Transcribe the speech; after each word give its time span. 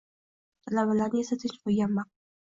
Talabalarni 0.67 1.21
esa 1.25 1.37
tinch 1.43 1.59
qoʻygan 1.67 1.93
maqul. 1.99 2.17